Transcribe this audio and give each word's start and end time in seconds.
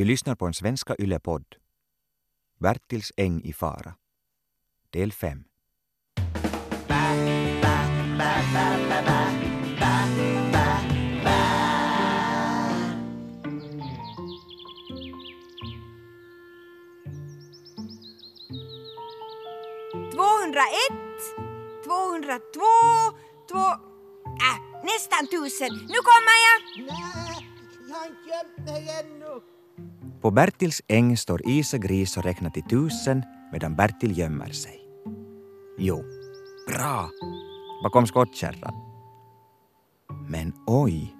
Du 0.00 0.04
lyssnar 0.04 0.34
på 0.34 0.46
en 0.46 0.54
svenska 0.54 0.94
yllepodd. 0.98 1.44
Bertils 2.60 3.12
äng 3.16 3.42
i 3.44 3.52
fara. 3.52 3.94
Del 4.90 5.12
5. 5.12 5.44
Tvåhundraett, 20.12 21.20
tvåhundratvå, 21.84 22.72
två... 23.48 23.66
Äh, 24.48 24.84
nästan 24.84 25.26
tusen. 25.26 25.74
Nu 25.74 25.98
kommer 26.10 26.36
jag! 26.46 26.86
Nej, 26.86 27.48
jag 27.88 27.96
har 27.96 28.06
inte 28.06 28.28
gömt 28.28 28.68
mig 28.68 28.88
ännu. 29.00 29.59
På 30.20 30.30
Bertils 30.30 30.82
äng 30.88 31.16
står 31.16 31.48
Isa 31.48 31.78
Gris 31.78 32.16
och 32.16 32.24
räknar 32.24 32.50
till 32.50 32.62
tusen 32.62 33.22
medan 33.52 33.76
Bertil 33.76 34.18
gömmer 34.18 34.52
sig. 34.52 34.80
Jo, 35.78 36.04
bra! 36.68 37.10
Bakom 37.82 38.06
skottkärran. 38.06 38.74
Men 40.28 40.52
oj! 40.66 41.16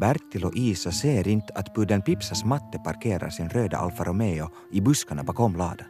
Bertil 0.00 0.44
och 0.44 0.56
Isa 0.56 0.92
ser 0.92 1.28
inte 1.28 1.52
att 1.54 1.74
pudden 1.74 2.02
Pipsas 2.02 2.44
matte 2.44 2.78
parkerar 2.78 3.30
sin 3.30 3.48
röda 3.48 3.76
Alfa 3.76 4.04
Romeo 4.04 4.50
i 4.72 4.80
buskarna 4.80 5.22
bakom 5.22 5.56
ladan. 5.56 5.86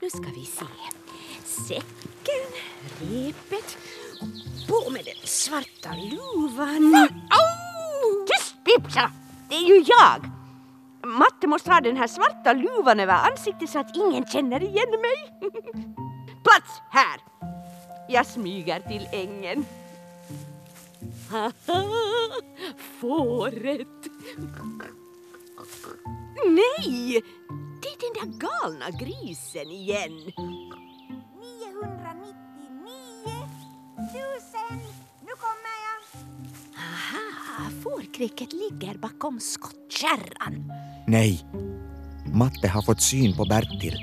Nu 0.00 0.10
ska 0.10 0.30
vi 0.34 0.44
se. 0.44 0.64
Säcken, 1.44 2.48
repet, 3.00 3.78
på 4.68 4.90
med 4.90 5.04
den 5.04 5.26
svarta 5.26 5.90
luvan. 5.94 6.94
Au! 7.30 7.61
Tipsa! 8.76 8.88
Pipsa! 8.88 9.10
Det 9.48 9.54
är 9.54 9.66
ju 9.66 9.84
jag! 9.86 10.30
Matte 11.06 11.46
måste 11.46 11.72
ha 11.72 11.80
den 11.80 11.96
här 11.96 12.06
svarta 12.06 12.52
luvan 12.52 13.00
över 13.00 13.14
ansiktet 13.30 13.70
så 13.70 13.78
att 13.78 13.96
ingen 13.96 14.26
känner 14.26 14.62
igen 14.62 14.90
mig. 14.90 15.40
Plats 16.44 16.80
här! 16.90 17.20
Jag 18.08 18.26
smyger 18.26 18.80
till 18.80 19.08
ängen. 19.12 19.64
Fåret! 23.00 23.88
Nej! 26.46 27.22
Det 27.82 27.88
är 27.88 28.00
den 28.00 28.12
där 28.20 28.26
galna 28.38 28.90
grisen 28.90 29.70
igen. 29.70 30.12
999 30.12 30.32
tusen. 33.96 33.98
Nu 33.98 34.68
kommer 34.68 34.84
jag. 34.84 34.91
Aha, 37.84 37.90
fårkräket 37.96 38.52
ligger 38.52 38.98
bakom 38.98 39.40
skottkärran. 39.40 40.72
Nej! 41.06 41.44
Matte 42.34 42.68
har 42.68 42.82
fått 42.82 43.02
syn 43.02 43.36
på 43.36 43.44
Bertil. 43.44 43.96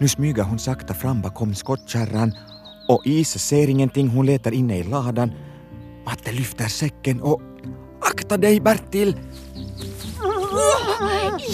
Nu 0.00 0.08
smyger 0.08 0.42
hon 0.42 0.58
sakta 0.58 0.94
fram 0.94 1.22
bakom 1.22 1.54
skottkärran 1.54 2.32
och 2.88 3.02
Isa 3.06 3.38
ser 3.38 3.68
ingenting. 3.68 4.08
Hon 4.08 4.26
letar 4.26 4.52
inne 4.52 4.78
i 4.78 4.82
ladan. 4.84 5.32
Matte 6.06 6.32
lyfter 6.32 6.68
säcken 6.68 7.20
och... 7.20 7.40
Akta 8.00 8.36
dig 8.36 8.60
Bertil! 8.60 9.16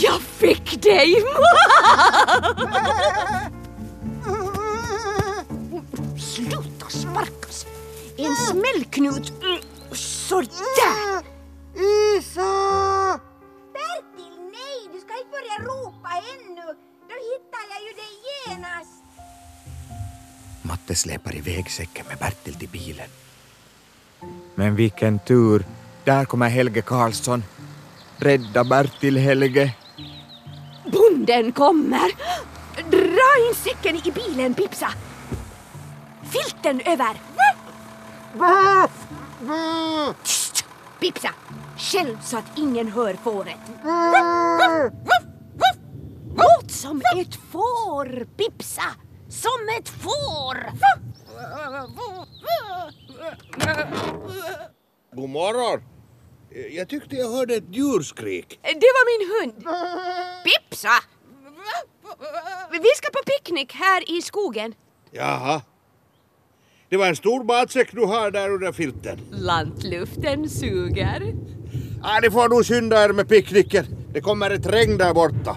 Jag 0.02 0.20
fick 0.20 0.82
dig! 0.82 1.14
Sluta 6.18 6.88
sparkas! 6.88 7.66
En 8.16 8.36
smällknut. 8.36 9.32
Mm, 9.42 9.58
Sådär! 9.92 11.35
Isa! 11.76 13.20
Bertil, 13.72 14.36
nej! 14.40 14.78
Du 14.92 15.00
ska 15.00 15.12
inte 15.18 15.30
börja 15.30 15.68
ropa 15.68 16.08
ännu. 16.34 16.66
Då 17.08 17.14
hittar 17.30 17.64
jag 17.72 17.80
ju 17.86 17.92
dig 17.92 18.14
genast. 18.46 19.02
Matte 20.62 20.94
släpar 20.94 21.36
iväg 21.36 21.70
säcken 21.70 22.06
med 22.08 22.18
Bertil 22.18 22.54
till 22.54 22.68
bilen. 22.68 23.08
Men 24.54 24.76
vilken 24.76 25.18
tur! 25.18 25.64
Där 26.04 26.24
kommer 26.24 26.48
Helge 26.48 26.82
Karlsson. 26.82 27.44
Rädda 28.16 28.64
Bertil, 28.64 29.16
Helge. 29.16 29.74
Bonden 30.92 31.52
kommer! 31.52 32.10
Dra 32.90 33.48
in 33.48 33.54
säcken 33.54 33.96
i 33.96 34.12
bilen, 34.12 34.54
Pipsa! 34.54 34.88
Filten 36.30 36.80
över! 36.80 37.20
Va? 38.34 38.88
Va? 39.40 40.14
Tyst! 40.22 40.64
Pipsa! 41.00 41.30
Själv 41.78 42.16
så 42.22 42.36
att 42.36 42.58
ingen 42.58 42.88
hör 42.88 43.14
fåret. 43.14 43.58
Låt 46.36 46.70
som 46.70 47.02
ett 47.16 47.34
får, 47.34 48.24
Pipsa! 48.24 48.82
Som 49.28 49.68
ett 49.78 49.88
får! 49.88 50.56
God 55.16 55.30
morgon. 55.30 55.82
Jag 56.70 56.88
tyckte 56.88 57.16
jag 57.16 57.30
hörde 57.30 57.54
ett 57.54 57.64
djurskrik. 57.74 58.60
Det 58.62 58.68
var 58.96 59.18
min 59.18 59.30
hund. 59.34 59.66
Pipsa! 60.44 60.90
Vi 62.70 62.88
ska 62.96 63.10
på 63.10 63.20
picknick 63.26 63.72
här 63.74 64.10
i 64.18 64.22
skogen. 64.22 64.74
Jaha. 65.10 65.62
Det 66.88 66.96
var 66.96 67.06
en 67.06 67.16
stor 67.16 67.44
matsäck 67.44 67.92
du 67.92 68.04
har 68.04 68.30
där 68.30 68.50
under 68.50 68.72
filten. 68.72 69.20
Lantluften 69.30 70.48
suger. 70.48 71.34
Ah, 72.08 72.20
ni 72.22 72.28
får 72.30 72.48
nog 72.48 72.66
skynda 72.66 73.04
er 73.04 73.12
med 73.12 73.28
picknicken. 73.28 73.86
Det 74.12 74.20
kommer 74.20 74.50
ett 74.50 74.66
regn 74.66 74.98
där 74.98 75.14
borta. 75.14 75.56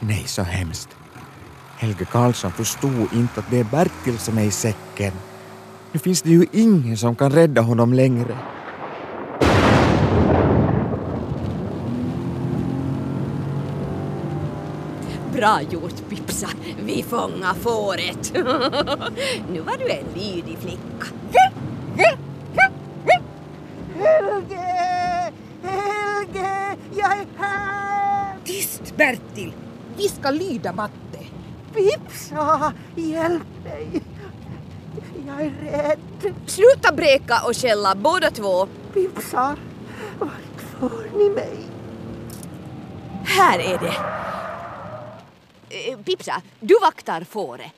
Nej, 0.00 0.24
så 0.26 0.42
hemskt. 0.42 0.88
Helge 1.76 2.04
Karlsson 2.04 2.52
förstod 2.52 3.12
inte 3.12 3.40
att 3.40 3.50
det 3.50 3.58
är 3.58 3.64
Bertil 3.64 4.18
som 4.18 4.38
är 4.38 4.44
i 4.44 4.50
säcken. 4.50 5.12
Nu 5.92 5.98
finns 5.98 6.22
det 6.22 6.30
ju 6.30 6.46
ingen 6.52 6.96
som 6.96 7.16
kan 7.16 7.30
rädda 7.32 7.60
honom 7.60 7.92
längre. 7.92 8.38
Bra 15.40 15.62
gjort 15.62 16.08
Pipsa, 16.08 16.48
vi 16.84 17.02
fångar 17.02 17.54
fåret. 17.54 18.32
nu 19.52 19.60
var 19.60 19.78
du 19.78 19.90
en 19.90 20.04
lydig 20.14 20.58
flicka. 20.58 21.06
Helge! 23.94 25.32
Helge! 25.62 26.76
Jag 26.94 27.12
är 27.12 27.26
här! 27.38 28.36
Tyst 28.44 28.96
Bertil! 28.96 29.52
Vi 29.96 30.08
ska 30.08 30.30
lyda 30.30 30.72
matte. 30.72 31.18
Pipsa! 31.74 32.72
Hjälp 32.96 33.64
mig! 33.64 34.02
Jag 35.26 35.42
är 35.42 35.52
rädd. 35.62 36.34
Sluta 36.46 36.92
bräka 36.92 37.42
och 37.46 37.56
skälla 37.56 37.94
båda 37.94 38.30
två. 38.30 38.66
Pipsa! 38.94 39.56
Var 40.18 40.30
får 40.80 41.18
ni 41.18 41.30
mig? 41.30 41.58
Här 43.24 43.58
är 43.58 43.78
det. 43.78 43.94
Eh, 45.72 45.98
Pipsa, 45.98 46.42
du 46.60 46.78
vaktar 46.80 47.24
fåret. 47.24 47.72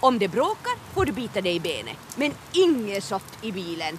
Om 0.00 0.18
det 0.18 0.28
bråkar 0.28 0.94
får 0.94 1.04
du 1.06 1.12
bita 1.12 1.40
dig 1.40 1.54
i 1.54 1.60
benet, 1.60 1.96
men 2.16 2.32
inget 2.52 3.04
soft 3.04 3.44
i 3.44 3.52
bilen. 3.52 3.98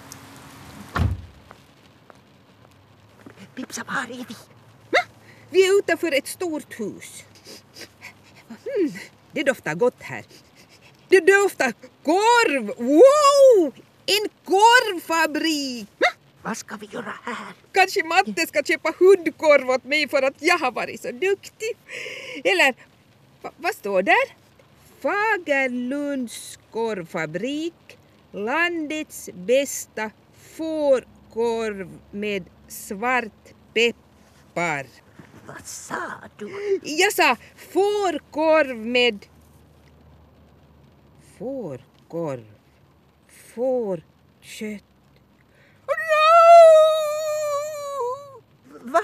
Pipsa, 3.54 3.84
var 3.86 4.02
är 4.02 4.24
vi? 4.28 4.36
Vi 5.50 5.66
är 5.66 5.78
utanför 5.78 6.12
ett 6.18 6.28
stort 6.28 6.80
hus. 6.80 7.24
Mm, 8.48 8.92
det 9.32 9.42
doftar 9.42 9.74
gott 9.74 10.02
här. 10.02 10.24
Det 11.08 11.20
doftar 11.20 11.72
korv! 12.04 12.66
Wow! 12.66 13.74
En 14.06 14.28
korvfabrik! 14.44 15.88
Vad 16.42 16.56
ska 16.56 16.76
vi 16.76 16.86
göra 16.86 17.12
här? 17.24 17.54
Kanske 17.72 18.04
Matte 18.04 18.46
ska 18.46 18.62
köpa 18.62 18.92
hundkorv 18.98 19.70
åt 19.70 19.84
mig 19.84 20.08
för 20.08 20.22
att 20.22 20.34
jag 20.38 20.58
har 20.58 20.72
varit 20.72 21.02
så 21.02 21.10
duktig. 21.10 21.76
Eller, 22.44 22.74
va, 23.42 23.50
vad 23.56 23.74
står 23.74 24.02
där? 24.02 24.34
Fagerlunds 25.00 26.58
korvfabrik, 26.70 27.98
landets 28.32 29.30
bästa 29.34 30.10
fårkorv 30.56 31.98
med 32.10 32.44
svartpeppar. 32.68 33.96
Vad 35.46 35.64
sa 35.64 36.12
du? 36.38 36.80
Jag 36.82 37.12
sa 37.12 37.36
fårkorv 37.56 38.76
med... 38.76 39.26
Fårkorv. 41.38 42.44
Fårkött. 43.54 44.84
No! 45.86 46.30
Va? 48.82 49.00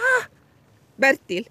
Bertil. 0.97 1.49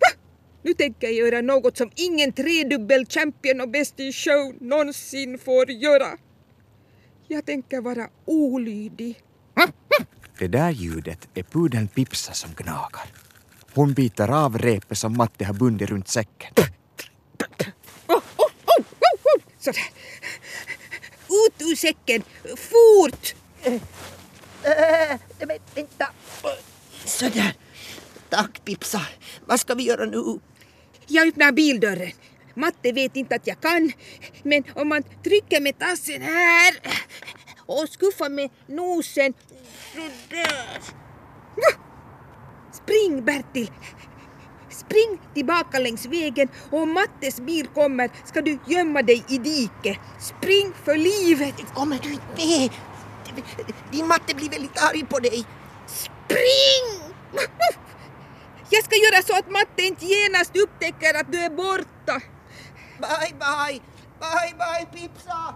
Va? 0.00 0.20
Nu 0.62 0.74
tänker 0.74 1.06
jag 1.06 1.16
göra 1.16 1.40
något 1.40 1.76
som 1.76 1.90
ingen 1.94 2.32
tredubbel 2.32 3.06
champion 3.06 3.60
och 3.60 3.68
bäst 3.68 4.00
i 4.00 4.12
show 4.12 4.54
någonsin 4.60 5.38
får 5.38 5.70
göra. 5.70 6.18
Jag 7.28 7.46
tänker 7.46 7.80
vara 7.80 8.08
olydig. 8.24 9.22
Det 10.38 10.48
där 10.48 10.70
ljudet 10.70 11.28
är 11.34 11.42
pudeln 11.42 11.88
Pipsa 11.88 12.32
som 12.32 12.50
gnagar. 12.56 13.12
Hon 13.74 13.92
biter 13.92 14.28
av 14.28 14.58
repet 14.58 14.98
som 14.98 15.16
Matte 15.16 15.44
har 15.44 15.54
bundit 15.54 15.90
runt 15.90 16.08
säcken. 16.08 16.52
Oh, 16.56 16.64
oh, 18.06 18.22
oh, 18.36 18.50
oh, 18.76 18.84
oh. 19.24 19.42
Sådär. 19.58 19.88
Ut 21.28 21.62
ur 21.62 21.76
säcken, 21.76 22.22
fort! 22.56 23.34
Äh, 24.62 25.18
men 25.38 25.58
vänta. 25.74 26.06
Sådär. 27.18 27.54
Tack 28.30 28.64
Pipsa. 28.64 29.00
Vad 29.46 29.60
ska 29.60 29.74
vi 29.74 29.82
göra 29.82 30.04
nu? 30.04 30.38
Jag 31.06 31.28
öppnar 31.28 31.52
bildörren. 31.52 32.12
Matte 32.54 32.92
vet 32.92 33.16
inte 33.16 33.34
att 33.34 33.46
jag 33.46 33.60
kan, 33.60 33.92
men 34.42 34.64
om 34.74 34.88
man 34.88 35.02
trycker 35.02 35.60
med 35.60 35.78
tassen 35.78 36.22
här 36.22 36.74
och 37.66 37.88
skuffar 37.88 38.28
med 38.28 38.50
nosen 38.66 39.34
sådär. 39.94 40.80
Spring 42.72 43.24
Bertil! 43.24 43.70
Spring 44.70 45.20
tillbaka 45.34 45.78
längs 45.78 46.06
vägen 46.06 46.48
och 46.70 46.82
om 46.82 46.92
Mattes 46.92 47.40
bil 47.40 47.66
kommer 47.66 48.10
ska 48.24 48.42
du 48.42 48.58
gömma 48.66 49.02
dig 49.02 49.24
i 49.28 49.38
diket. 49.38 49.98
Spring 50.20 50.72
för 50.84 50.96
livet! 50.96 51.54
Kommer 51.74 51.98
du 52.02 52.12
inte 52.12 52.26
med? 52.36 52.70
Din 53.92 54.06
matte 54.06 54.34
blir 54.34 54.50
väldigt 54.50 54.82
arg 54.82 55.04
på 55.04 55.18
dig. 55.18 55.44
Spring! 55.86 56.97
Jag 58.70 58.84
ska 58.84 58.94
göra 58.96 59.22
så 59.22 59.38
att 59.38 59.50
Matte 59.50 59.82
inte 59.82 60.06
genast 60.06 60.56
upptäcker 60.56 61.20
att 61.20 61.32
du 61.32 61.38
är 61.38 61.50
borta. 61.50 62.20
Bye, 62.98 63.34
bye. 63.38 63.80
Bye, 64.20 64.54
bye, 64.58 64.86
Pipsa. 64.92 65.54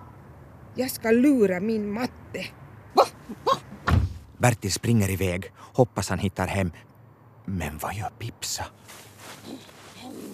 Jag 0.74 0.90
ska 0.90 1.10
lura 1.10 1.60
min 1.60 1.92
matte. 1.92 2.46
Bertil 4.38 4.72
springer 4.72 5.10
iväg, 5.10 5.52
hoppas 5.58 6.08
han 6.08 6.18
hittar 6.18 6.46
hem. 6.46 6.72
Men 7.44 7.78
vad 7.78 7.94
gör 7.94 8.10
Pipsa? 8.18 8.64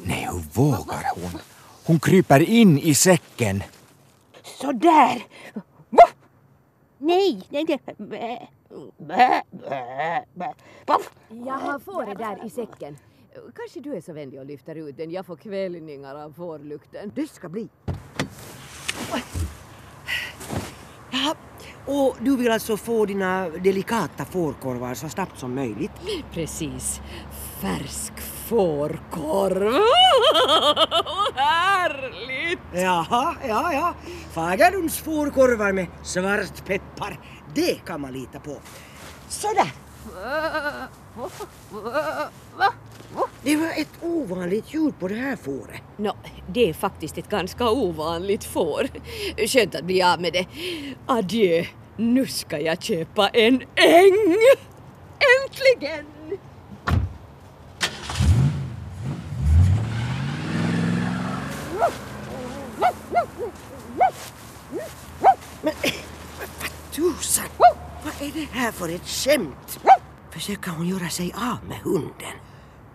Nej, 0.04 0.28
hur 0.32 0.42
vågar 0.52 1.04
hon? 1.14 1.40
Hon 1.84 2.00
kryper 2.00 2.40
in 2.40 2.78
i 2.78 2.94
säcken. 2.94 3.62
Sådär! 4.42 5.26
Nej, 6.98 7.42
nej, 7.50 7.80
nej. 7.96 8.50
Jag 11.28 11.54
har 11.54 11.78
fåret 11.78 12.18
där 12.18 12.46
i 12.46 12.50
säcken. 12.50 12.96
Kanske 13.56 13.80
du 13.80 13.96
är 13.96 14.00
så 14.00 14.12
vänlig 14.12 14.40
och 14.40 14.46
lyfter 14.46 14.74
ut 14.74 14.96
den. 14.96 15.10
Jag 15.10 15.26
får 15.26 15.36
kvällningar 15.36 16.14
av 16.14 16.32
fårlukten. 16.32 17.12
Det 17.14 17.30
ska 17.30 17.48
bli. 17.48 17.68
Ja, 21.10 21.34
och 21.86 22.16
du 22.20 22.36
vill 22.36 22.50
alltså 22.50 22.76
få 22.76 23.06
dina 23.06 23.48
delikata 23.48 24.24
fårkorvar 24.24 24.94
så 24.94 25.08
snabbt 25.08 25.38
som 25.38 25.54
möjligt? 25.54 25.92
Precis. 26.32 27.00
Färsk 27.60 28.20
fårkorv. 28.20 29.72
Härligt! 31.34 32.60
Jaha, 32.74 33.34
ja, 33.48 33.72
ja. 33.72 33.94
Fagerlunds 34.32 34.98
fårkorvar 34.98 35.72
med 35.72 35.86
svartpeppar. 36.02 37.18
Det 37.58 37.74
kan 37.86 38.00
man 38.00 38.12
lita 38.12 38.40
på. 38.40 38.56
Sådär. 39.28 39.72
Det 43.42 43.56
var 43.56 43.66
ett 43.66 43.88
ovanligt 44.02 44.74
ljud 44.74 44.98
på 44.98 45.08
det 45.08 45.14
här 45.14 45.36
fåret. 45.36 45.82
Nå, 45.96 46.16
det 46.48 46.68
är 46.68 46.74
faktiskt 46.74 47.18
ett 47.18 47.28
ganska 47.28 47.70
ovanligt 47.70 48.44
får. 48.44 48.88
Skönt 49.46 49.74
att 49.74 49.84
bli 49.84 50.02
av 50.02 50.20
med 50.20 50.32
det. 50.32 50.46
Adjö. 51.06 51.64
Nu 51.96 52.26
ska 52.26 52.60
jag 52.60 52.82
köpa 52.82 53.28
en 53.28 53.62
äng! 53.74 54.36
Äntligen! 55.44 56.06
Men 65.62 65.72
tusan! 67.28 67.44
Vad 68.04 68.28
är 68.28 68.32
det 68.32 68.48
här 68.52 68.72
för 68.72 68.88
ett 68.88 69.06
skämt? 69.06 69.80
Försöker 70.30 70.70
hon 70.70 70.88
göra 70.88 71.08
sig 71.08 71.34
av 71.36 71.68
med 71.68 71.78
hunden? 71.78 72.36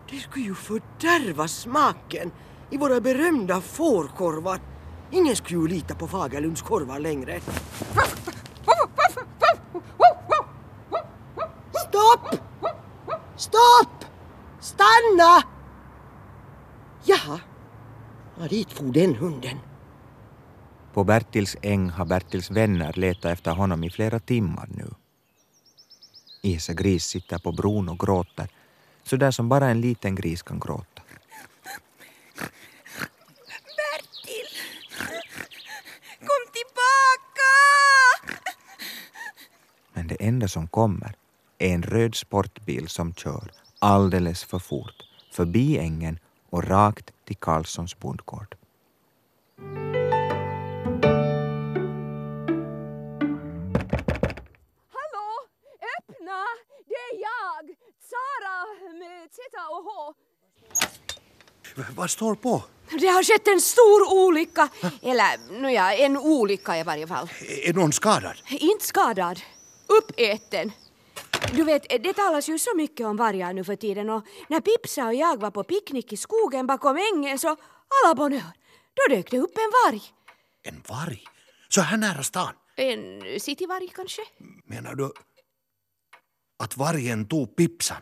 Det 0.09 0.19
skulle 0.19 0.45
ju 0.45 0.55
fördärva 0.55 1.47
smaken 1.47 2.31
i 2.69 2.77
våra 2.77 3.01
berömda 3.01 3.61
fårkorvar. 3.61 4.59
Ingen 5.11 5.35
skulle 5.35 5.59
ju 5.59 5.67
lita 5.67 5.95
på 5.95 6.07
Fagerlunds 6.07 6.61
korvar 6.61 6.99
längre. 6.99 7.39
Stopp! 11.87 12.35
Stopp! 13.35 14.05
Stanna! 14.59 15.43
Jaha, 17.03 17.39
ja, 18.39 18.47
dit 18.47 18.71
for 18.71 18.83
den 18.83 19.15
hunden. 19.15 19.59
På 20.93 21.03
Bertils 21.03 21.57
äng 21.61 21.89
har 21.89 22.05
Bertils 22.05 22.51
vänner 22.51 22.93
letat 22.93 23.31
efter 23.31 23.51
honom 23.51 23.83
i 23.83 23.89
flera 23.89 24.19
timmar 24.19 24.67
nu. 24.75 24.87
Isa 26.41 26.73
Gris 26.73 27.05
sitter 27.05 27.37
på 27.37 27.51
bron 27.51 27.89
och 27.89 27.99
gråter, 27.99 28.47
så 29.03 29.15
där 29.15 29.31
som 29.31 29.49
bara 29.49 29.69
en 29.69 29.81
liten 29.81 30.15
gris 30.15 30.41
kan 30.41 30.59
gråta. 30.59 31.01
Bertil! 33.77 34.47
Kom 36.19 36.43
tillbaka! 36.53 37.51
Men 39.93 40.07
det 40.07 40.15
enda 40.19 40.47
som 40.47 40.67
kommer 40.67 41.15
är 41.57 41.73
en 41.73 41.83
röd 41.83 42.15
sportbil 42.15 42.87
som 42.87 43.13
kör 43.13 43.51
alldeles 43.79 44.43
för 44.43 44.59
fort 44.59 45.03
förbi 45.31 45.77
ängen 45.77 46.19
och 46.49 46.63
rakt 46.63 47.11
till 47.25 47.37
Karlssons 47.37 47.99
bondgård. 47.99 48.55
Med 59.37 59.51
Z 59.51 59.67
och 59.69 59.83
H. 59.83 60.13
Vad 61.95 62.09
står 62.09 62.35
på? 62.35 62.63
Det 62.99 63.07
har 63.07 63.23
skett 63.23 63.47
en 63.47 63.61
stor 63.61 64.25
olycka. 64.25 64.69
Eller, 65.01 65.61
nåja, 65.61 65.93
en 65.93 66.17
olycka 66.17 66.77
i 66.77 66.83
varje 66.83 67.07
fall. 67.07 67.29
Är 67.63 67.73
någon 67.73 67.93
skadad? 67.93 68.37
Inte 68.49 68.85
skadad. 68.85 69.39
Uppäten. 69.87 70.71
Du 71.55 71.63
vet, 71.63 71.89
det 71.89 72.13
talas 72.13 72.49
ju 72.49 72.59
så 72.59 72.75
mycket 72.75 73.07
om 73.07 73.17
vargar 73.17 73.53
nu 73.53 73.63
för 73.63 73.75
tiden 73.75 74.09
och 74.09 74.25
när 74.49 74.61
Pipsa 74.61 75.07
och 75.07 75.13
jag 75.13 75.39
var 75.39 75.51
på 75.51 75.63
picknick 75.63 76.13
i 76.13 76.17
skogen 76.17 76.67
bakom 76.67 76.97
ängen 77.13 77.39
så, 77.39 77.47
alla 77.47 78.15
bonheur, 78.15 78.53
då 78.93 79.15
dök 79.15 79.31
det 79.31 79.39
upp 79.39 79.57
en 79.57 79.71
varg. 79.85 80.03
En 80.63 80.83
varg? 80.89 81.23
Så 81.69 81.81
här 81.81 81.97
nära 81.97 82.23
stan? 82.23 82.53
En 82.75 83.39
cityvarg 83.39 83.87
kanske? 83.95 84.21
Menar 84.65 84.95
du 84.95 85.11
att 86.63 86.77
vargen 86.77 87.27
tog 87.27 87.55
Pipsan? 87.55 88.01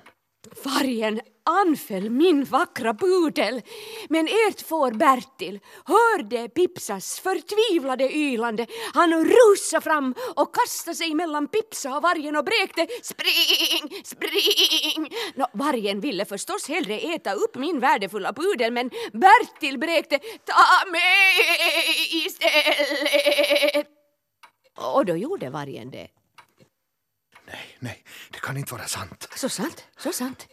Vargen 0.64 1.22
anföll 1.46 2.10
min 2.10 2.44
vackra 2.44 2.94
pudel. 2.94 3.62
Men 4.10 4.28
ert 4.28 4.62
får 4.68 4.92
Bertil 4.92 5.60
hörde 5.86 6.50
Pipsas 6.50 7.20
förtvivlade 7.20 8.16
ylande. 8.16 8.68
Han 8.94 9.26
rusade 9.26 9.82
fram 9.82 10.16
och 10.36 10.56
kastade 10.56 10.96
sig 10.96 11.16
mellan 11.16 11.48
Pipsa 11.48 11.96
och 11.96 12.04
vargen 12.04 12.36
och 12.36 12.46
bräkte 12.46 12.88
spring, 13.04 14.04
spring. 14.04 15.10
Nå, 15.36 15.48
vargen 15.54 16.00
ville 16.00 16.26
förstås 16.26 16.70
hellre 16.70 17.00
äta 17.00 17.34
upp 17.34 17.56
min 17.56 17.80
värdefulla 17.80 18.34
pudel 18.34 18.72
men 18.72 18.90
Bertil 19.14 19.80
bräkte 19.80 20.20
ta 20.20 20.92
mig 20.92 22.26
istället. 22.26 23.88
Och 24.96 25.06
då 25.06 25.16
gjorde 25.16 25.50
vargen 25.50 25.92
det. 25.92 26.21
Nej, 27.82 28.04
det 28.32 28.40
kan 28.40 28.58
inte 28.58 28.74
vara 28.74 28.88
sant. 28.88 29.28
Så 29.36 29.50
sant, 29.50 29.86
så 29.98 30.12
sant. 30.14 30.48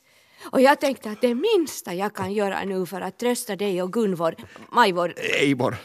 Och 0.53 0.61
jag 0.61 0.81
tänkte 0.81 1.11
att 1.11 1.21
det 1.21 1.35
minsta 1.35 1.95
jag 1.95 2.15
kan 2.15 2.33
göra 2.33 2.65
nu 2.65 2.87
för 2.87 3.01
att 3.01 3.19
trösta 3.19 3.57
dig 3.57 3.83
och 3.83 3.93
Gunvor, 3.93 4.35
Majvor, 4.73 5.15
Eivor, 5.19 5.77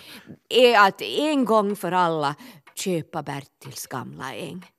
är 0.49 0.87
att 0.87 1.01
en 1.01 1.45
gång 1.45 1.75
för 1.75 1.91
alla 1.91 2.35
köpa 2.75 3.23
Bertils 3.23 3.87
gamla 3.87 4.33
äng. 4.33 4.71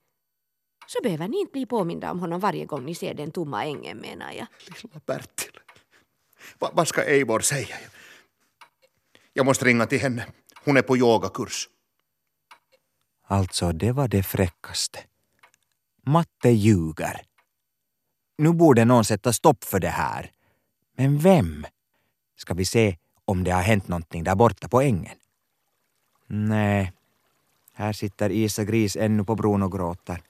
Så 0.87 0.99
behöver 1.03 1.27
ni 1.27 1.39
inte 1.39 1.51
bli 1.51 1.65
påminda 1.65 2.11
om 2.11 2.19
honom 2.19 2.39
varje 2.39 2.65
gång 2.65 2.85
ni 2.85 2.95
ser 2.95 3.13
den 3.13 3.31
tomma 3.31 3.65
ängen 3.65 3.97
menar 3.97 4.31
jag. 4.31 4.47
lilla 4.65 4.99
Bertil. 5.05 5.59
Va, 6.59 6.71
vad 6.73 6.87
ska 6.87 7.03
Eivor 7.03 7.39
säga? 7.39 7.75
Jag 9.33 9.45
måste 9.45 9.65
ringa 9.65 9.85
till 9.85 9.99
henne. 9.99 10.25
Hon 10.63 10.77
är 10.77 10.81
på 10.81 10.97
yogakurs. 10.97 11.69
Alltså, 13.27 13.71
det 13.71 13.91
var 13.91 14.07
det 14.07 14.23
fräckaste. 14.23 14.99
Matte 16.07 16.49
ljuger. 16.49 17.21
Nu 18.37 18.53
borde 18.53 18.85
någon 18.85 19.05
sätta 19.05 19.33
stopp 19.33 19.63
för 19.63 19.79
det 19.79 19.89
här. 19.89 20.31
Men 20.97 21.19
vem? 21.19 21.65
Ska 22.37 22.53
vi 22.53 22.65
se 22.65 22.97
om 23.25 23.43
det 23.43 23.51
har 23.51 23.61
hänt 23.61 23.87
någonting 23.87 24.23
där 24.23 24.35
borta 24.35 24.67
på 24.67 24.81
ängen? 24.81 25.17
Nej, 26.27 26.93
här 27.73 27.93
sitter 27.93 28.29
Isa 28.31 28.63
Gris 28.63 28.95
ännu 28.95 29.23
på 29.23 29.35
bron 29.35 29.63
och 29.63 29.71
gråter. 29.71 30.21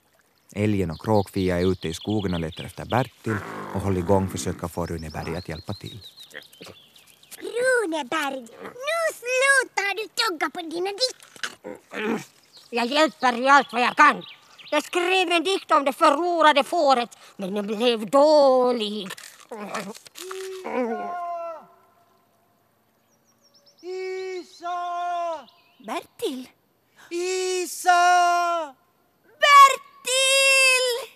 Älgen 0.55 0.91
och 0.91 1.01
Kråkfia 1.01 1.59
är 1.59 1.71
ute 1.71 1.87
i 1.87 1.93
skogen 1.93 2.33
och 2.33 2.39
letar 2.39 2.63
efter 2.63 2.85
Bertil 2.85 3.37
och 3.73 3.81
håller 3.81 3.99
igång 3.99 4.29
försöka 4.29 4.67
få 4.67 4.85
Runeberg 4.85 5.35
att 5.35 5.49
hjälpa 5.49 5.73
till. 5.73 5.99
Runeberg, 7.37 8.41
nu 8.61 9.01
slutar 9.21 9.95
du 9.95 10.07
tugga 10.07 10.49
på 10.49 10.61
dina 10.61 10.89
dikter. 10.89 12.23
Jag 12.69 12.85
hjälper 12.85 13.41
i 13.41 13.47
allt 13.49 13.73
vad 13.73 13.81
jag 13.81 13.95
kan. 13.95 14.23
Jag 14.75 14.83
skrev 14.83 15.31
en 15.31 15.43
dikt 15.43 15.71
om 15.71 15.85
det 15.85 15.93
förlorade 15.93 16.63
fåret, 16.63 17.17
men 17.37 17.53
den 17.53 17.67
blev 17.67 18.09
dålig. 18.09 19.07
Isa! 23.81 25.47
Bertil! 25.85 26.49
Isa! 27.09 28.75
Bertil! 29.23 31.15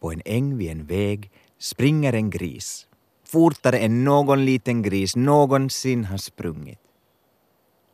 På 0.00 0.12
en 0.12 0.22
äng 0.24 0.58
vid 0.58 0.70
en 0.70 0.86
väg 0.86 1.30
springer 1.58 2.12
en 2.12 2.30
gris. 2.30 2.86
Fortare 3.24 3.78
än 3.78 4.04
någon 4.04 4.44
liten 4.44 4.82
gris 4.82 5.16
någonsin 5.16 6.04
har 6.04 6.18
sprungit. 6.18 6.89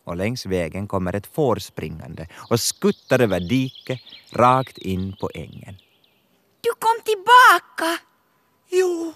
Och 0.06 0.16
längs 0.16 0.46
vägen 0.46 0.86
kommer 0.86 1.12
ett 1.16 1.26
får 1.26 1.56
springande 1.56 2.28
och 2.50 2.60
skuttar 2.60 3.20
över 3.20 3.40
diket 3.40 4.00
rakt 4.30 4.78
in 4.78 5.16
på 5.20 5.30
ängen. 5.34 5.76
Du 6.60 6.70
kom 6.78 7.00
tillbaka! 7.04 8.02
Jo, 8.70 9.14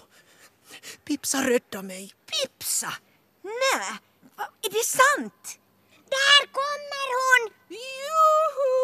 Pipsa 1.05 1.37
räddade 1.49 1.87
mig. 1.87 2.11
Pipsa! 2.31 2.93
Nej, 3.43 3.99
va, 4.37 4.43
är 4.61 4.69
det 4.69 4.85
sant? 4.85 5.59
Där 5.93 6.41
kommer 6.59 7.07
hon! 7.19 7.53
Juhu! 7.69 8.75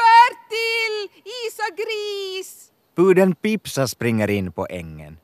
Bertil! 0.00 1.22
Isa 1.24 1.62
Gris! 1.76 2.70
Pudeln 2.96 3.34
Pipsa 3.34 3.88
springer 3.88 4.30
in 4.30 4.52
på 4.52 4.66
ängen. 4.70 5.18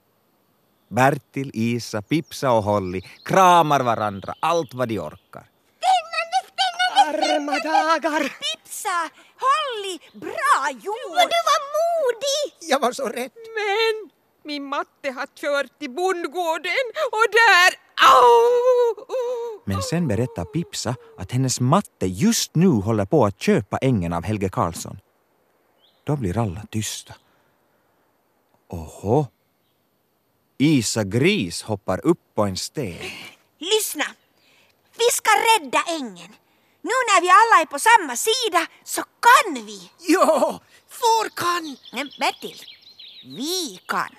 Bertil, 0.88 1.50
Isa, 1.54 2.02
Pipsa 2.02 2.52
och 2.52 2.62
Holly 2.62 3.00
kramar 3.24 3.80
varandra 3.80 4.34
allt 4.40 4.74
vad 4.74 4.88
de 4.88 4.98
orkar. 4.98 5.50
Arma 7.50 7.98
dagar! 7.98 8.20
Pipsa! 8.20 9.10
Holly! 9.44 9.98
Bra 10.12 10.70
gjort! 10.70 11.30
Du 11.34 11.40
var 11.50 11.60
modig! 11.76 12.54
Jag 12.60 12.80
var 12.80 12.92
så 12.92 13.08
rädd. 13.08 13.30
Men 13.54 14.10
min 14.44 14.64
matte 14.64 15.10
har 15.10 15.26
kört 15.26 15.78
till 15.78 15.90
bondgården 15.90 16.86
och 17.12 17.26
där... 17.32 17.70
Au! 18.06 19.62
Men 19.64 19.82
sen 19.82 20.08
berättar 20.08 20.44
Pipsa 20.44 20.94
att 21.18 21.32
hennes 21.32 21.60
matte 21.60 22.06
just 22.06 22.54
nu 22.54 22.68
håller 22.68 23.04
på 23.04 23.24
att 23.24 23.40
köpa 23.40 23.78
ängen 23.78 24.12
av 24.12 24.24
Helge 24.24 24.48
Karlsson. 24.48 24.98
Då 26.04 26.16
blir 26.16 26.38
alla 26.38 26.62
tysta. 26.70 27.14
Oho. 28.68 29.26
Isa 30.58 31.04
Gris 31.04 31.62
hoppar 31.62 32.06
upp 32.06 32.20
på 32.34 32.42
en 32.42 32.56
sten. 32.56 32.98
Lyssna! 33.58 34.04
Vi 34.98 35.04
ska 35.12 35.30
rädda 35.30 35.82
ängen. 35.88 36.34
Nu 36.82 36.90
när 37.10 37.20
vi 37.20 37.30
alla 37.30 37.62
är 37.62 37.66
på 37.66 37.78
samma 37.78 38.16
sida 38.16 38.66
så 38.84 39.02
kan 39.02 39.54
vi. 39.66 39.90
Jo, 39.98 40.58
får 40.88 41.28
kan! 41.28 41.76
Men 41.92 42.10
Bertil, 42.20 42.60
vi 43.24 43.80
kan. 43.88 44.14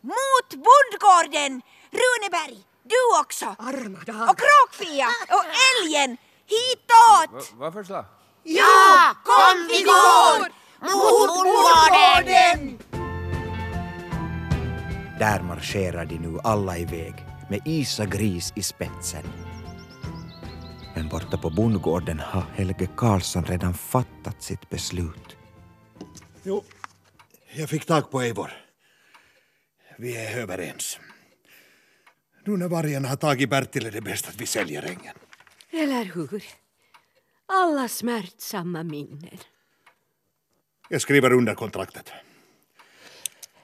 Mot 0.00 0.48
bondgården! 0.50 1.62
Runeberg, 1.90 2.58
du 2.82 3.20
också! 3.20 3.44
Arma 3.58 3.98
Och. 4.30 4.38
Kråkfia 4.38 5.08
och 5.30 5.44
älgen! 5.70 6.16
Hitåt! 6.46 7.52
Vad 7.54 7.72
för 7.72 7.84
slag? 7.84 8.04
Ja, 8.42 9.14
kom 9.24 9.68
vi 9.68 9.82
går! 9.82 10.48
Mot 10.80 11.28
bondgården! 11.28 12.78
Där 15.18 15.40
marscherar 15.42 16.04
de 16.04 16.14
nu 16.18 16.38
alla 16.44 16.78
iväg 16.78 17.14
med 17.50 17.60
Isa 17.64 18.04
Gris 18.06 18.52
i 18.56 18.62
spetsen. 18.62 19.47
Borta 21.10 21.38
på 21.38 21.50
bondgården 21.50 22.18
har 22.20 22.42
Helge 22.42 22.88
Karlsson 22.96 23.44
redan 23.44 23.74
fattat 23.74 24.42
sitt 24.42 24.70
beslut. 24.70 25.36
Jo, 26.42 26.64
jag 27.52 27.68
fick 27.68 27.84
tag 27.84 28.10
på 28.10 28.20
Eivor. 28.20 28.52
Vi 29.98 30.16
är 30.16 30.38
överens. 30.38 30.98
Nu 32.44 32.56
när 32.56 32.68
vargarna 32.68 33.08
har 33.08 33.16
tagit 33.16 33.50
Bertil 33.50 33.86
är 33.86 33.90
det 33.90 34.00
bäst 34.00 34.28
att 34.28 34.40
vi 34.40 34.46
säljer 34.46 34.82
ängen. 34.82 35.14
Eller 35.70 36.04
hur? 36.04 36.44
Alla 37.46 37.88
smärtsamma 37.88 38.82
minnen. 38.82 39.38
Jag 40.88 41.00
skriver 41.00 41.32
under 41.32 41.54
kontraktet. 41.54 42.12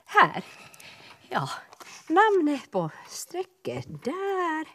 Här. 0.04 0.44
Ja, 1.28 1.50
namnet 2.08 2.70
på 2.70 2.90
strecket 3.08 4.04
där. 4.04 4.66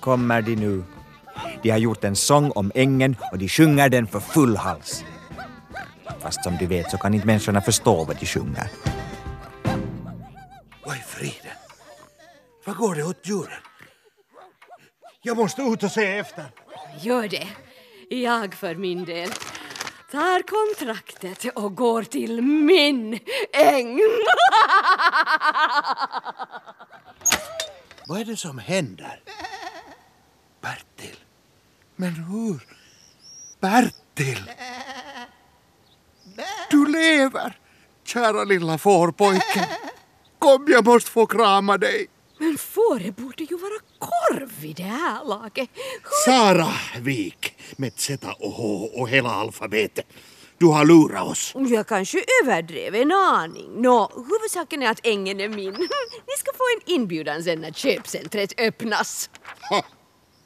Kommer 0.00 0.42
de 0.42 0.56
nu. 0.56 0.84
De 1.62 1.70
har 1.70 1.78
gjort 1.78 2.04
en 2.04 2.16
sång 2.16 2.50
om 2.50 2.72
ängen 2.74 3.16
och 3.32 3.38
de 3.38 3.48
sjunger 3.48 3.88
den 3.88 4.06
för 4.06 4.20
full 4.20 4.56
hals. 4.56 5.04
Fast 6.20 6.44
som 6.44 6.56
du 6.56 6.66
vet 6.66 6.90
så 6.90 6.98
kan 6.98 7.14
inte 7.14 7.26
människorna 7.26 7.60
förstå 7.60 8.04
vad 8.04 8.16
de 8.16 8.26
sjunger. 8.26 8.70
Vad 10.84 10.96
i 10.96 11.00
friden? 11.00 11.56
Vad 12.66 12.76
går 12.76 12.94
det 12.94 13.02
åt 13.04 13.26
djuren? 13.26 13.62
Jag 15.22 15.36
måste 15.36 15.62
ut 15.62 15.82
och 15.82 15.90
se 15.90 16.18
efter. 16.18 16.44
Gör 17.00 17.28
det. 17.28 17.48
Jag 18.16 18.54
för 18.54 18.74
min 18.74 19.04
del 19.04 19.28
tar 20.10 20.42
kontraktet 20.42 21.44
och 21.54 21.74
går 21.76 22.02
till 22.02 22.42
min 22.42 23.18
äng. 23.52 24.00
Vad 28.06 28.20
är 28.20 28.24
det 28.24 28.36
som 28.36 28.58
händer? 28.58 29.20
Bertil. 30.62 31.16
Men 31.96 32.10
hur? 32.14 32.60
Bertil! 33.60 34.50
Du 36.70 36.86
lever! 36.86 37.58
Kära 38.04 38.44
lilla 38.44 38.78
fårpojke. 38.78 39.68
Kom, 40.38 40.66
jag 40.68 40.84
måste 40.86 41.10
få 41.10 41.26
krama 41.26 41.78
dig. 41.78 42.06
Men 42.38 42.58
fåret 42.58 43.16
borde 43.16 43.44
ju 43.44 43.56
vara 43.58 43.80
korv 43.98 44.50
vid 44.60 44.76
det 44.76 44.82
här 44.82 45.24
laget. 45.24 45.68
Hur- 45.74 46.24
Sara 46.32 46.72
Wik 47.00 47.56
med 47.76 47.92
Z 48.00 48.34
och 48.40 48.52
H 48.52 48.84
och 48.94 49.08
hela 49.08 49.30
alfabetet. 49.30 50.06
Du 50.58 50.66
har 50.66 50.84
lurat 50.84 51.22
oss. 51.22 51.52
Jag 51.54 51.86
kanske 51.86 52.24
överdrev 52.42 52.94
en 52.94 53.12
aning. 53.12 53.82
Nå, 53.82 54.12
huvudsaken 54.30 54.82
är 54.82 54.90
att 54.90 55.00
ängen 55.06 55.40
är 55.40 55.48
min. 55.48 55.72
Ni 56.26 56.34
ska 56.38 56.50
få 56.56 56.64
en 56.76 56.94
inbjudan 56.94 57.42
sen 57.44 57.60
när 57.60 57.72
köpcentret 57.72 58.60
öppnas. 58.60 59.30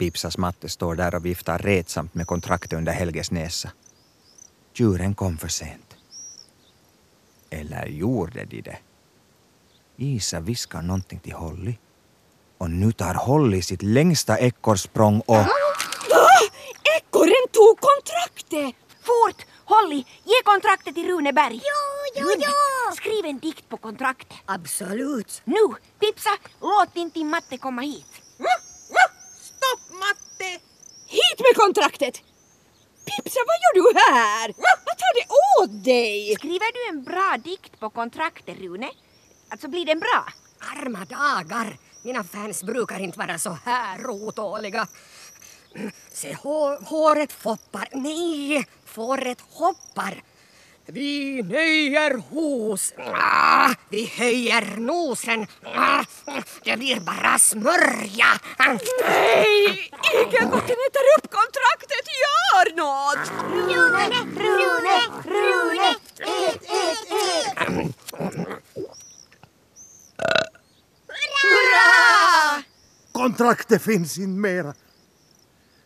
Pipsas 0.04 0.38
matte 0.38 0.68
står 0.68 0.94
där 0.94 1.14
och 1.14 1.24
viftar 1.24 1.58
retsamt 1.58 2.14
med 2.14 2.26
kontraktet 2.26 2.72
under 2.72 2.92
Helges 2.92 3.30
näsa. 3.30 3.70
Djuren 4.74 5.14
kom 5.14 5.38
för 5.38 5.48
sent. 5.48 5.96
Eller 7.50 7.86
gjorde 7.86 8.44
de 8.44 8.60
det? 8.60 8.78
Isa 9.96 10.40
viskar 10.40 10.82
någonting 10.82 11.18
till 11.18 11.32
Holly. 11.32 11.74
Och 12.58 12.70
nu 12.70 12.92
tar 12.92 13.14
Holly 13.14 13.62
sitt 13.62 13.82
längsta 13.82 14.38
ekorrsprång 14.38 15.20
och... 15.20 15.46
Ekorren 16.96 17.46
tog 17.52 17.78
kontraktet! 17.80 18.74
Fort! 19.02 19.46
Holly, 19.64 20.04
ge 20.24 20.42
kontraktet 20.44 20.94
till 20.94 21.08
Runeberg. 21.08 21.54
Jo, 21.54 21.80
jo, 22.16 22.28
Rune, 22.28 22.44
jo! 22.44 22.94
Skriv 22.96 23.24
en 23.24 23.38
dikt 23.38 23.68
på 23.68 23.76
kontraktet. 23.76 24.38
Absolut. 24.46 25.42
Nu, 25.44 25.74
Pipsa, 26.00 26.30
låt 26.60 26.94
din 26.94 27.10
din 27.10 27.30
matte 27.30 27.58
komma 27.58 27.82
hit. 27.82 28.06
Matte! 28.38 28.73
Hit 31.34 31.40
med 31.40 31.56
kontraktet! 31.64 32.22
Pipsa, 33.04 33.40
vad 33.46 33.58
gör 33.62 33.74
du 33.74 34.00
här? 34.00 34.54
Vad 34.56 34.98
tar 34.98 35.14
det 35.14 35.26
åt 35.60 35.84
dig? 35.84 36.34
Skriver 36.38 36.72
du 36.72 36.88
en 36.88 37.04
bra 37.04 37.36
dikt 37.44 37.80
på 37.80 37.90
kontraktet, 37.90 38.58
Rune? 38.58 38.90
Alltså 39.48 39.68
blir 39.68 39.86
den 39.86 40.00
bra? 40.00 40.24
Arma 40.58 41.04
dagar. 41.04 41.78
Mina 42.02 42.24
fans 42.24 42.62
brukar 42.62 43.00
inte 43.00 43.18
vara 43.18 43.38
så 43.38 43.58
här 43.64 44.10
otåliga. 44.10 44.86
Se, 46.12 46.34
hår, 46.34 46.84
håret 46.84 47.32
foppar. 47.32 47.88
Nej, 47.92 48.66
fåret 48.84 49.40
hoppar. 49.50 50.22
Vi 50.86 51.42
nöjer 51.42 52.14
hos. 52.30 52.92
Ah, 52.98 53.74
vi 53.88 54.06
höjer 54.06 54.76
nosen. 54.76 55.46
Ah, 55.64 56.04
det 56.64 56.76
blir 56.76 57.00
bara 57.00 57.38
smörja. 57.38 58.26
Nej! 58.58 59.90
Igelbocken 60.14 60.76
äter 60.86 61.06
upp 61.18 61.30
kontraktet! 61.30 62.06
Gör 62.24 62.76
något! 62.76 63.32
Rune, 63.50 64.04
Rune, 64.36 64.98
Rune, 65.24 65.90
ät, 65.90 66.62
ät, 66.70 67.02
ät! 67.10 67.94
Kontraktet 73.12 73.82
finns 73.82 74.18
inte 74.18 74.40
mera. 74.40 74.74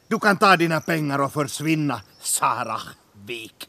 Du 0.09 0.19
kan 0.19 0.37
ta 0.37 0.57
dina 0.57 0.81
pengar 0.81 1.19
och 1.19 1.33
försvinna, 1.33 2.01
Sara 2.21 2.81
Wik. 3.27 3.69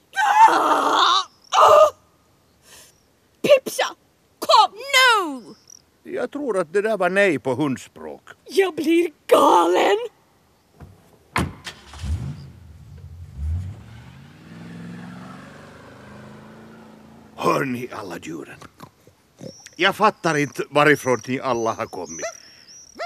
Pipsa! 3.42 3.96
Kom 4.40 4.74
nu! 4.74 5.56
Jag 6.04 6.32
tror 6.32 6.58
att 6.58 6.74
det 6.74 6.82
där 6.82 6.98
var 6.98 7.10
nej 7.10 7.40
på 7.40 7.54
hundspråk. 7.54 8.30
Jag 8.46 8.76
blir 8.76 9.12
galen! 9.28 9.98
Hör 17.36 17.66
ni 17.66 17.88
alla 17.92 18.18
djuren? 18.18 18.60
Jag 19.76 19.96
fattar 19.96 20.38
inte 20.38 20.64
varifrån 20.70 21.22
ni 21.28 21.40
alla 21.40 21.74
har 21.74 21.86
kommit. 21.86 22.26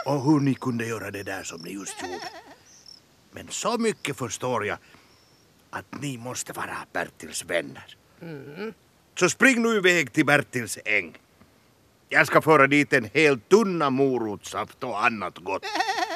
Och 0.06 0.22
hur 0.22 0.40
ni 0.40 0.54
kunde 0.54 0.86
göra 0.86 1.12
det 1.12 1.24
där 1.24 1.44
som 1.44 1.62
ni 1.62 1.72
just 1.74 2.02
gjorde. 2.02 2.30
Men 3.32 3.48
så 3.50 3.78
mycket 3.78 4.18
förstår 4.18 4.66
jag 4.66 4.78
att 5.74 6.02
ni 6.02 6.18
måste 6.18 6.54
vara 6.54 6.78
Bertils 6.94 7.46
vänner. 7.46 7.96
Så 9.20 9.30
spring 9.30 9.62
nu 9.62 9.78
iväg 9.78 10.14
till 10.14 10.26
Bertils 10.26 10.78
äng. 10.86 11.18
Jag 12.10 12.28
ska 12.28 12.42
föra 12.42 12.68
dit 12.68 12.94
en 12.94 13.10
hel 13.14 13.40
tunna 13.40 13.90
morotssaft 13.90 14.84
och 14.84 15.06
annat 15.06 15.38
gott. 15.38 15.64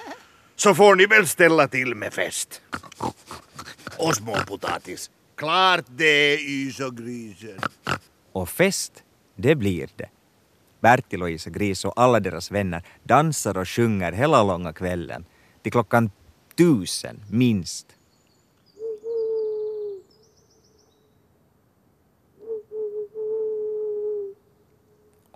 Så 0.56 0.76
får 0.76 0.96
ni 0.96 1.06
väl 1.06 1.28
ställa 1.28 1.68
till 1.68 1.96
med 1.96 2.14
fest. 2.14 2.62
Och 3.98 4.16
småpotatis. 4.16 5.12
Klart 5.36 5.86
det, 5.88 6.36
Isa-grisen. 6.36 7.60
Och 8.32 8.50
fest, 8.50 9.04
det 9.36 9.56
blir 9.56 9.90
det. 9.96 10.10
Bertil 10.80 11.22
och 11.22 11.30
Isa 11.30 11.50
Gris 11.50 11.86
och 11.86 11.94
alla 11.96 12.20
deras 12.20 12.52
vänner 12.52 12.84
dansar 13.04 13.58
och 13.58 13.70
sjunger 13.70 14.12
hela 14.12 14.44
långa 14.44 14.74
kvällen. 14.74 15.26
Till 15.62 15.72
klockan 15.72 16.12
tusen, 16.58 17.24
minst. 17.30 17.97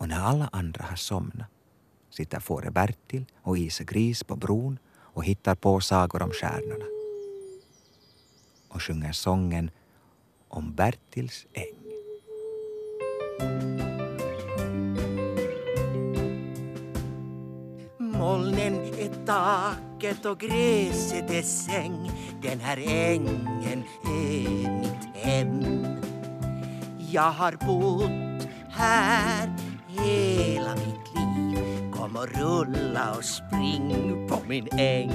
Och 0.01 0.07
när 0.07 0.19
alla 0.19 0.49
andra 0.51 0.83
har 0.83 0.95
somnat 0.95 1.47
sitter 2.09 2.39
fåre 2.39 2.71
Bertil 2.71 3.25
och 3.41 3.57
Isa 3.57 3.83
Gris 3.83 4.23
på 4.23 4.35
bron 4.35 4.79
och 4.93 5.25
hittar 5.25 5.55
på 5.55 5.79
sagor 5.81 6.21
om 6.21 6.31
stjärnorna. 6.31 6.85
Och 8.69 8.83
sjunger 8.83 9.11
sången 9.11 9.71
om 10.47 10.73
Bertils 10.75 11.45
äng. 11.53 11.75
Molnen 17.97 18.75
är 18.75 19.25
taket 19.25 20.25
och 20.25 20.39
gräset 20.39 21.31
är 21.31 21.41
säng 21.41 22.11
Den 22.41 22.59
här 22.59 22.77
ängen 22.87 23.83
är 24.05 24.79
mitt 24.79 25.15
hem 25.15 25.85
Jag 27.11 27.31
har 27.31 27.51
bott 27.51 28.47
här 28.69 29.50
hela 30.03 30.75
mitt 30.75 31.15
liv. 31.15 31.91
Kom 31.91 32.15
och 32.15 32.27
rulla 32.27 33.15
och 33.17 33.23
spring 33.25 34.27
på 34.29 34.37
min 34.47 34.67
äng. 34.79 35.11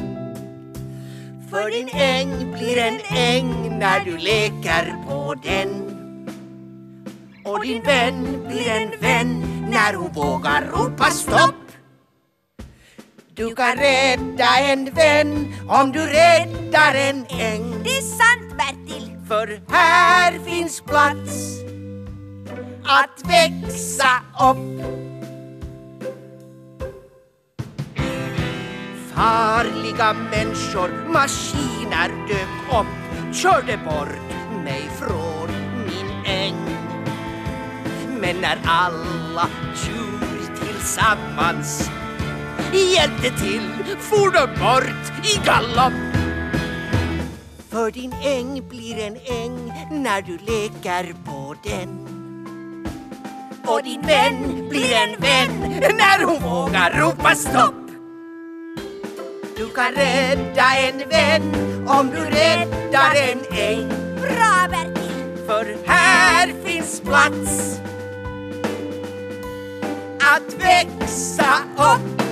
För 1.50 1.70
din 1.70 1.88
äng 1.88 2.52
blir 2.52 2.78
en 2.78 3.00
äng 3.16 3.78
när 3.78 4.00
du 4.04 4.16
leker 4.16 4.94
på 5.08 5.34
den. 5.42 5.96
Och 7.44 7.60
din 7.62 7.82
vän 7.82 8.44
blir 8.48 8.68
en 8.68 9.00
vän 9.00 9.40
när 9.70 9.94
hon 9.94 10.12
vågar 10.12 10.62
ropa 10.62 11.04
stopp. 11.04 11.54
Du 13.34 13.54
kan 13.54 13.76
rädda 13.76 14.58
en 14.58 14.84
vän 14.84 15.54
om 15.68 15.92
du 15.92 16.00
räddar 16.00 16.94
en 16.94 17.26
äng. 17.28 17.82
Det 17.84 17.90
är 17.90 18.02
sant, 18.02 18.58
Bertil. 18.58 19.16
För 19.28 19.60
här 19.72 20.38
finns 20.44 20.80
plats 20.80 21.60
att 22.88 23.22
växa 23.30 24.10
upp. 24.50 24.86
Farliga 29.14 30.12
människor, 30.12 31.12
maskiner 31.12 32.08
dök 32.28 32.80
upp, 32.80 33.34
körde 33.34 33.78
bort 33.84 34.64
mig 34.64 34.90
från 34.98 35.48
min 35.86 36.24
äng. 36.24 36.54
Men 38.20 38.36
när 38.40 38.58
alla 38.64 39.48
djur 39.74 40.66
tillsammans 40.66 41.90
hjälpte 42.72 43.30
till 43.40 43.70
for 43.98 44.30
de 44.32 44.60
bort 44.60 45.26
i 45.26 45.46
galopp. 45.46 46.16
För 47.68 47.90
din 47.90 48.12
äng 48.12 48.68
blir 48.68 48.98
en 48.98 49.16
äng 49.16 49.72
när 49.90 50.22
du 50.22 50.38
leker 50.38 51.14
på 51.24 51.54
den. 51.64 52.05
Och 53.68 53.82
din 53.82 54.02
vän 54.02 54.68
blir 54.68 54.92
en 54.94 55.20
vän 55.20 55.80
när 55.80 56.24
hon 56.24 56.42
vågar 56.42 56.90
ropa 57.00 57.34
stopp. 57.34 57.74
Du 59.56 59.68
kan 59.68 59.92
rädda 59.92 60.76
en 60.76 61.08
vän 61.08 61.54
om 61.88 62.10
du 62.10 62.24
räddar 62.24 63.14
en 63.14 63.58
äng. 63.58 63.88
Bra, 64.20 64.68
Bertil. 64.70 65.46
För 65.46 65.76
här 65.86 66.52
finns 66.64 67.00
plats 67.00 67.80
att 70.20 70.54
växa 70.54 71.54
upp. 71.76 72.25